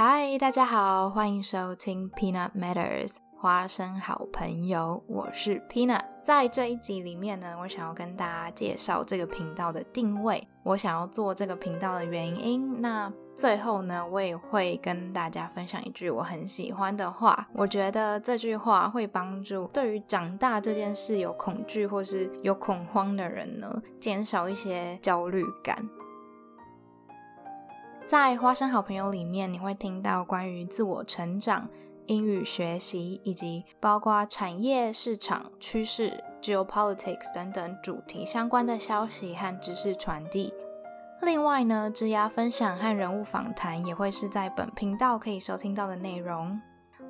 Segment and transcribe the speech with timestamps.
[0.00, 6.04] 嗨，大家好，欢迎收听 Peanut Matters 花生好朋友，我是 Peanut。
[6.22, 12.80] 在这一集里面呢，我想要跟大家介绍这个频道的定位，我想要做这个频道的原因。
[12.80, 25.84] 那最后呢，我也会跟大家分享一句我很喜欢的话，我觉得这句话会帮助对于长大这件事有恐惧或是有恐慌的人呢，减少一些焦虑感。
[28.08, 31.68] 在花生好朋友里面，你会听到关于自我成长、
[32.06, 40.54] 英语学习，以及包括产业、市场趋势、geopolitics 等等主题相关的消息和知识传递。
[41.20, 46.58] 另外呢，职涯分享和人物访谈也会是在本频道可以收听到的内容。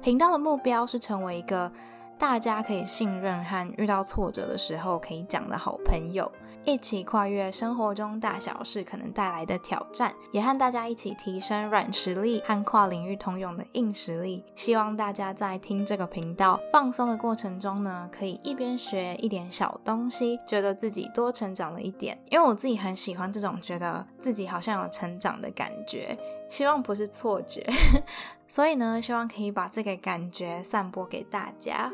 [0.03, 1.71] 频道的目标是成为一个
[2.19, 6.31] 大家可以信任和遇到挫折的时候可以讲的好朋友。
[6.65, 14.45] 一起跨越生活中大小事可能带来的挑战，也和大家一起提升软实力和跨领域通用的硬实力。
[14.55, 22.19] 希望大家在听这个频道放松的过程中呢，可以一边学一点小东西，觉得自己多成长了一点。
[22.29, 26.19] 因为我自己很喜欢这种觉得自己好像有成长的感觉，
[26.51, 27.65] 希望不是错觉。
[28.47, 31.91] 所以呢，希望可以把这个感觉散播给大家。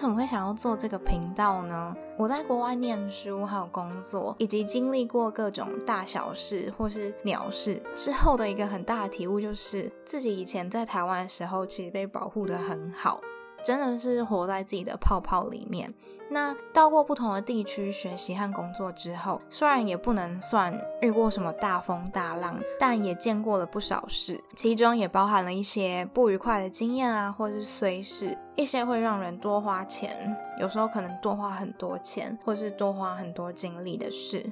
[0.00, 1.94] 为什么会想要做这个频道呢？
[2.16, 13.20] 我在国外念书，还有工作，以及经历过各种大小事或是鸟事之后的一个很大的体悟，就是自己以前在台湾的时候，其实被保护的很好。
[13.62, 15.92] 真的是活在自己的泡泡里面。
[16.32, 34.46] 那到过不同的地区学习和工作之后，虽然也不能算遇过什么大风大浪，但也见过了不少事，其中也包含了一些不愉快的经验啊，或是虽事，一些会让人多花钱，有时候可能多花很多钱，或是多花很多精力的事。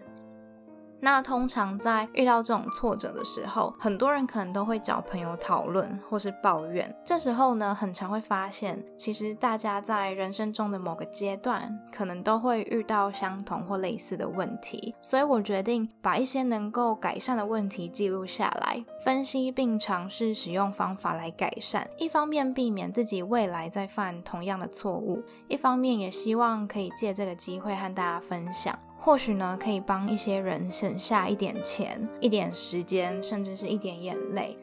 [1.01, 6.95] 那通常在遇到这种挫折的时候，很多人可能都会找朋友讨论或是抱怨。
[7.05, 14.95] 这时候呢，很常会发现，其实大家在人生中的某个阶段，可能都会遇到相同或类似的问题。
[15.01, 21.89] 所以我决定把一些能够改善的问题记录下来，分析并尝试使用方法来改善。
[21.97, 28.77] 一方面避免自己未来再犯同样的错误，一方面也希望可以借这个机会和大家分享。
[29.01, 34.59] 或许呢，可以帮一些人省下一点钱、一点时间，甚至是一点眼泪。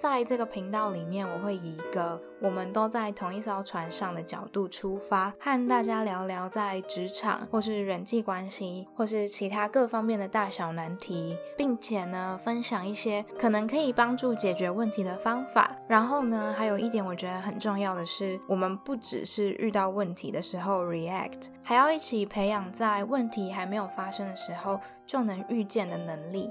[0.00, 15.76] 在这个频道里面，我会以一个我们都在同一艘船上的角度出发，和大家聊聊在职场或是人际关系，或是其他各方面的大小难题，并且呢，分享一些可能可以帮助解决问题的方法。
[15.86, 26.50] 然后呢，还有一点我觉得很重要的是，我们不只是遇到问题的时候 react，还要一起培养在问题还没有发生的时候就能预见的能力。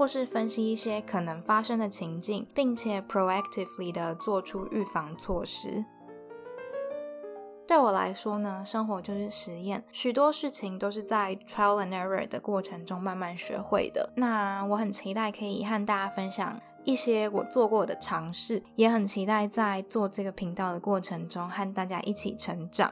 [0.00, 5.84] 或是分析一些可能发生的情境，并且 proactively 的做出预防措施。
[7.66, 14.10] 对我来说呢，生活就是实验，许多事情都是在 trial and error 的过程中慢慢学会的。
[14.16, 22.90] 那我很期待可以和大家分享一些我做过的尝试，也很期待在做这个频道的过程中和大家一起成长。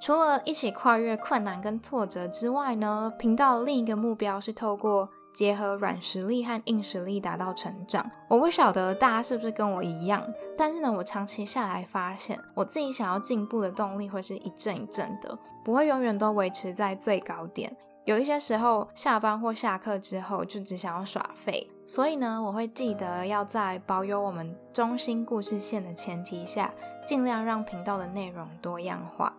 [0.00, 8.08] 除了一起跨越困难跟挫折之外呢，频道另一个目标是透过结合软实力和硬实力达到成长。
[8.28, 10.24] 我不晓得大家是不是跟我一样，
[10.56, 17.76] 但是呢，我长期下来发现，我自己想要进步的动力会是一阵一阵的，不会永远都维持在最高点。
[18.04, 21.68] 有一些时候，下班或下课之后就只想要耍废。
[21.86, 26.72] 所以呢，我会记得要在保有我们中心故事线的前提下，
[27.06, 29.34] 尽量让频道的内容多样化。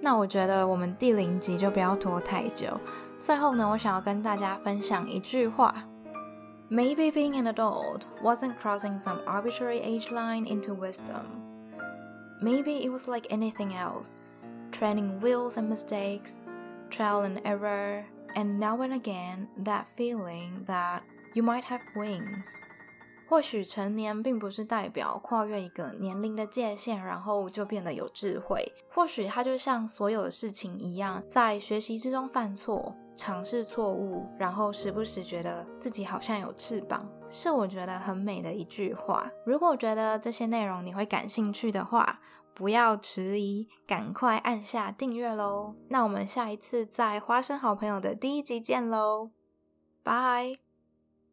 [0.00, 2.78] 那我觉得我们第零集就不要拖太久。
[3.18, 5.74] 最后呢，我想要跟大家分享一句话：
[6.70, 11.24] Maybe being an adult wasn't crossing some arbitrary age line into wisdom.
[12.42, 14.16] Maybe it was like anything else,
[14.70, 16.42] training wheels and mistakes,
[16.90, 18.04] trial and error,
[18.34, 21.02] and now and again that feeling that
[21.32, 22.62] you might have wings.
[23.29, 28.65] 或许成年并不是代表跨越一个年龄的界限，然后就变得有智慧。
[28.89, 39.29] 或许它就像所有的事情一样，在学习之中犯错、尝试错误，然后时不时觉得自己好像有翅膀，是我觉得很美的一句话。
[39.45, 42.19] 如果觉得这些内容你会感兴趣的话，
[42.55, 45.75] 不要迟疑，赶快按下订阅喽！
[45.89, 49.29] 那我们下一次在花生好朋友的第一集见喽，
[50.01, 50.68] 拜。